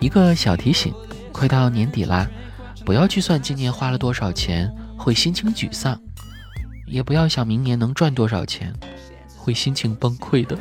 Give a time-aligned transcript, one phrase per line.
[0.00, 0.92] 一个小提醒：
[1.32, 2.28] 快到年底啦，
[2.84, 5.94] 不要去算今年花了多少钱，会心情沮丧；
[6.86, 8.74] 也不要想明年能赚多少钱，
[9.34, 10.58] 会心情崩溃的。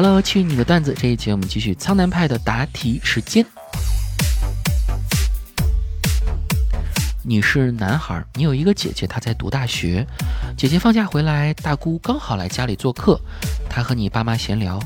[0.00, 0.94] Hello，去你的段子！
[0.96, 3.44] 这一节我们继续苍南派的答题时间。
[7.24, 10.06] 你是男孩，你有一个姐姐，她在读大学。
[10.56, 13.20] 姐姐放假回来，大姑刚好来家里做客，
[13.68, 14.78] 她和你爸妈闲聊：“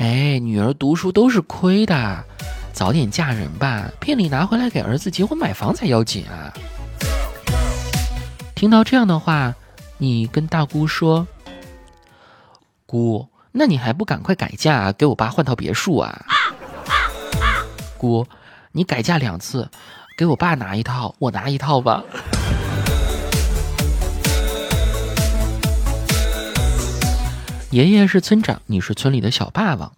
[0.00, 2.24] 哎，女儿读书都是亏的，
[2.72, 6.50] 早点嫁人吧，聘礼拿回来给儿子结婚买房才要紧啊！”
[8.56, 9.54] 听到这样的话，
[9.98, 11.28] 你跟大姑说
[12.86, 16.24] ：“姑。”那你还不赶快改嫁，给我爸换套别墅啊！
[17.98, 18.24] 姑，
[18.70, 19.68] 你改嫁两次，
[20.16, 22.04] 给我爸拿一套，我拿一套吧。
[27.72, 29.92] 爷爷是村长，你是村里的小霸王，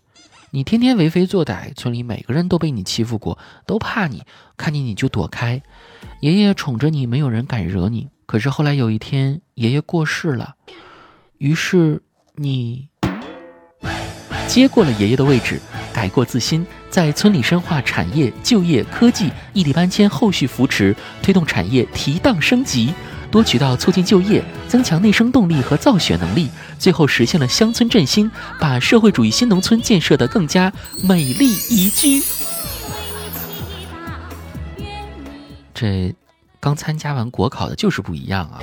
[0.51, 4.25] 你天天为非作歹，村里每个人都被你欺负过，都怕你，
[4.57, 5.63] 看见你就躲开。
[6.21, 8.09] 爷爷宠着你，没有人敢惹你。
[8.25, 10.55] 可是后来有一天，爷爷过世了，
[11.37, 12.03] 于是
[12.37, 12.89] 你。
[14.53, 15.59] 接过了爷爷的位置，
[15.95, 22.93] 改过自新，在村里深化产业、就业、科技、异地搬迁、后续扶持，推动产业提档升级，
[23.31, 30.71] 多渠道促进就业，增强内生动力和造血能力，最后实现了乡村振兴，把社会主义新农村建设得更加
[31.03, 32.23] 美丽宜居。
[35.73, 36.15] 这
[36.61, 38.61] 刚参加完国考的就是不一样啊！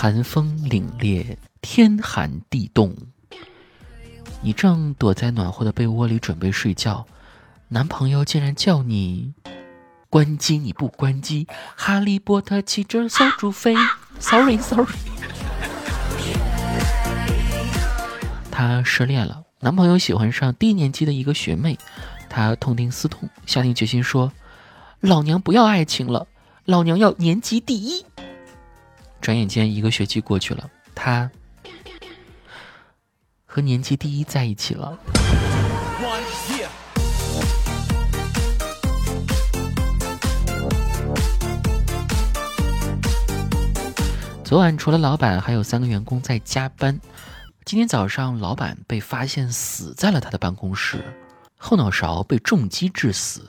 [0.00, 2.94] 寒风凛冽，天寒地冻。
[4.40, 7.04] 你正躲在暖和的被窝里准备睡觉，
[7.66, 9.34] 男朋友竟然叫你
[10.08, 11.48] 关机，你不关机。
[11.74, 13.74] 哈利波特骑着小猪飞
[14.20, 14.86] ，sorry，sorry。
[18.52, 21.76] 他失恋了，男朋友喜欢上低年级的一个学妹，
[22.28, 24.32] 他痛定思痛，下定决心说
[25.02, 26.28] ：“老娘不要爱情了，
[26.66, 28.04] 老娘要年级第一。”
[29.20, 31.30] 转眼间一个学期过去了，他
[33.44, 34.98] 和年级第一在一起了。
[44.44, 46.98] 昨晚除了老板，还有三个员工在加班。
[47.66, 51.04] 今天早上，老板被发现死在了他的办公室，
[51.58, 53.42] 后脑勺被重击致死，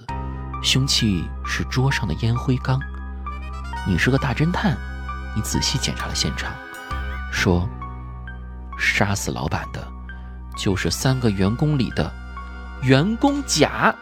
[0.62, 2.78] 凶器是桌上的烟灰缸。
[3.88, 4.78] 你是个大侦探。
[5.39, 6.53] 你仔细检查了现场，
[7.31, 7.66] 说
[8.77, 9.88] ：“杀死老板的，
[10.57, 12.13] 就是三个员工里的
[12.81, 13.95] 员工甲。”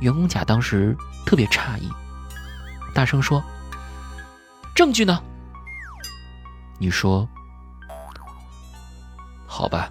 [0.00, 0.96] 员工甲当时
[1.26, 1.92] 特别诧异，
[2.94, 3.44] 大声说
[4.74, 5.22] ：“证据呢？”
[6.80, 7.28] 你说
[9.46, 9.90] ：“好吧，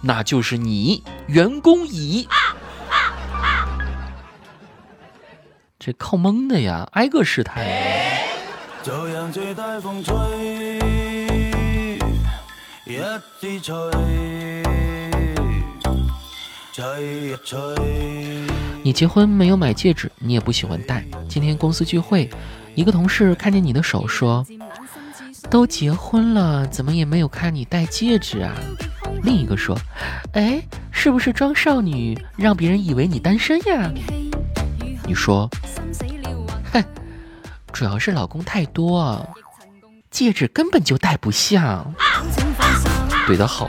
[0.00, 2.28] 那就是你员工乙。”
[5.86, 7.64] 这靠蒙的呀，挨个试探。
[18.82, 21.04] 你结婚没有买戒指，你也不喜欢戴。
[21.28, 22.28] 今天公司聚会，
[22.74, 24.44] 一个同事看见你的手说
[25.48, 28.52] ：“都结婚了，怎么也没有看你戴戒指啊？”
[29.22, 29.78] 另一个说
[30.34, 30.60] ：“哎，
[30.90, 33.88] 是不是装少女，让别人以为你单身呀？”
[35.08, 35.48] 你说，
[36.82, 36.88] 哼，
[37.72, 39.28] 主要是老公太多，
[40.10, 41.84] 戒指根本就戴不下。
[43.26, 43.68] 怼得好。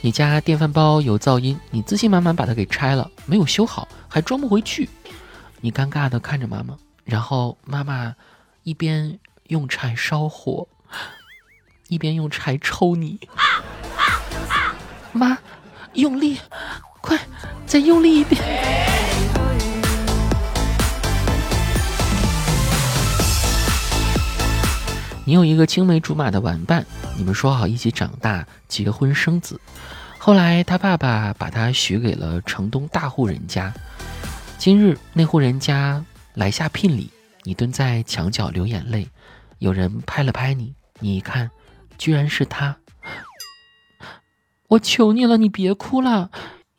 [0.00, 4.88] 你家电饭煲有噪音，你自信满满把它给拆了，没有修好，还装不回去。
[5.60, 8.14] 你尴尬的看着妈妈，然后妈妈
[8.62, 9.18] 一边
[9.48, 10.66] 用柴烧火。
[11.88, 13.18] 一边用柴抽你，
[15.12, 15.38] 妈，
[15.94, 16.38] 用力，
[17.00, 17.18] 快，
[17.66, 18.40] 再用力一遍。
[25.24, 29.60] 你有一个青梅竹马的玩伴，你们说好一起长大、结婚生子。
[30.18, 33.72] 后来他爸爸把他许给了城东大户人家。
[34.56, 36.04] 今日那户人家
[36.34, 37.10] 来下聘礼，
[37.44, 39.08] 你蹲在墙角流眼泪。
[39.58, 41.50] 有人拍了拍你，你一看，
[41.98, 42.76] 居然是他。
[44.68, 46.28] 我求你了，你别哭了。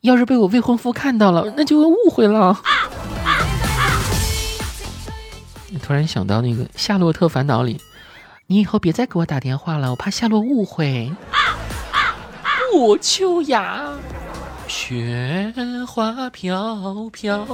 [0.02, 2.56] 要是被我未婚夫看到了，那就会误会了。
[5.82, 7.80] 突然想到那个《夏洛特烦恼》里，
[8.46, 11.12] 你以后别再给我打电话了，我怕夏洛误会。
[12.72, 13.82] 不，秋雅，
[14.68, 15.52] 雪
[15.86, 17.44] 花飘飘，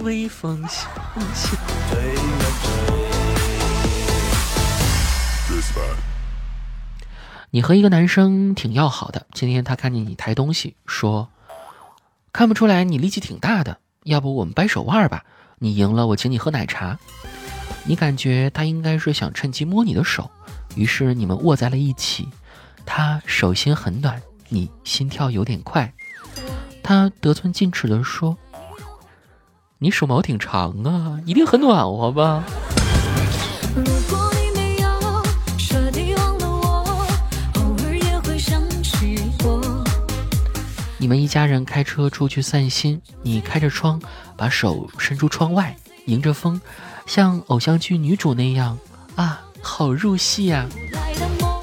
[0.00, 0.86] 微风萧
[1.34, 1.56] 萧。
[7.56, 11.30] 你和一个男生挺要好的，今天他看见你抬东西，说。
[12.30, 15.24] 看不出来你力气挺大的，要不我们掰手腕吧？
[15.58, 16.98] 你赢了，我请你喝奶茶。
[17.86, 20.30] 你感觉他应该是想趁机摸你的手，
[20.74, 22.28] 于是你们握在了一起。
[22.84, 24.20] 他手心很暖，
[24.50, 25.90] 你心跳有点快。
[26.82, 28.36] 他得寸进尺地说
[29.80, 32.44] ：“你手毛挺长啊，一定很暖和吧？”
[41.06, 44.02] 你们一家人开车出去散心，你开着窗，
[44.36, 45.76] 把手伸出窗外，
[46.06, 46.60] 迎着风，
[47.06, 48.76] 像偶像剧女主那样
[49.14, 50.66] 啊，好入戏呀！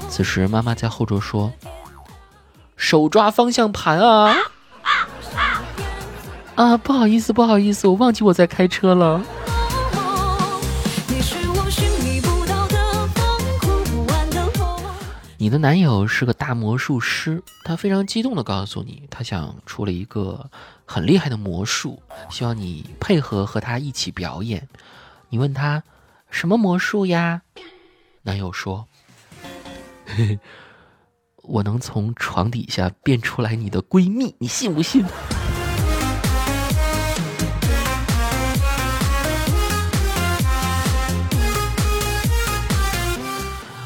[0.08, 1.52] 此时妈妈在后座说
[2.74, 4.34] ：“手抓方向盘啊！”
[6.56, 9.22] 啊，不好意思，不好意思，我忘记我在开车了。
[15.54, 20.50] 的男友是个大魔术师，他非常激动地告诉你，他想出了一个
[20.84, 24.68] 很厉害的魔术，希望你配合和他一起表演。
[25.28, 25.80] 你问他
[26.28, 27.40] 什么魔术呀？
[28.22, 28.88] 男友说
[30.04, 30.40] ：“嘿嘿，
[31.44, 35.04] 我能从床底下变出来你的闺蜜，你信不信？”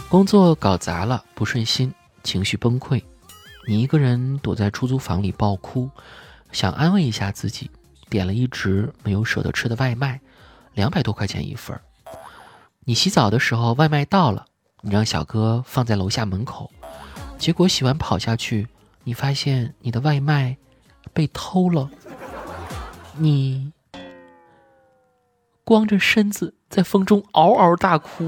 [0.09, 3.03] 工作搞砸了，不顺心，情绪崩溃，
[3.67, 5.91] 你一个人躲在出租房里爆哭，
[6.51, 7.71] 想安慰一下自己，
[8.09, 10.19] 点了一直没有舍得吃的外卖，
[10.73, 11.79] 两百多块钱一份
[12.87, 14.47] 你洗澡的时候外卖到了，
[14.81, 16.71] 你让小哥放在楼下门口，
[17.37, 18.67] 结果洗完跑下去，
[19.05, 20.57] 你发现你的外卖
[21.13, 21.91] 被偷了，
[23.19, 23.75] 你
[25.65, 28.27] 光着身子在风中嗷嗷大哭。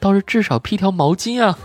[0.00, 1.58] 倒是至少披条毛巾啊！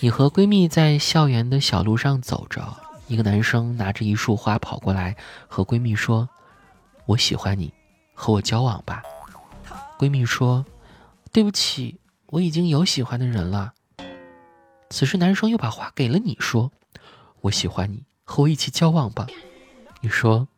[0.00, 2.62] 你和闺蜜在校园的小路上走着，
[3.08, 5.16] 一个男生拿着一束花跑过来，
[5.48, 6.28] 和闺蜜说
[7.06, 7.72] ：“我喜欢你，
[8.14, 9.02] 和我交往吧。”
[9.98, 10.64] 闺蜜说
[11.32, 13.72] ：“对不起，我已经有喜欢的人了。”
[14.90, 16.70] 此时男生又把花给了你，说
[17.42, 19.26] ：“我喜欢你。”和我一起交往吧，
[20.02, 20.48] 你说，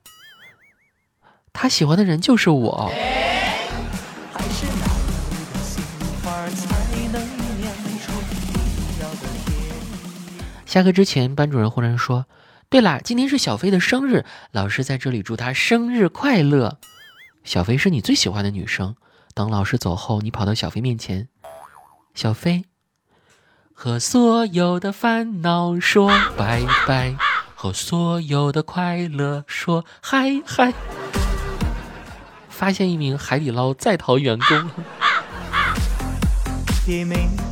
[1.52, 2.90] 他喜欢的人就是我。
[10.64, 12.26] 下课之前，班主任忽然说
[12.68, 16.78] ：“对了，今天是小飞的生日，老师在这里祝他生日快乐。”
[17.44, 18.96] 小飞是你最喜欢的女生。
[19.34, 21.28] 等老师走后，你跑到小飞面前，
[22.14, 22.64] 小飞，
[23.72, 27.14] 和所有的烦恼说拜拜。
[27.60, 30.72] 和所有的快乐说嗨嗨！
[32.48, 34.70] 发现一名海底捞在逃员工。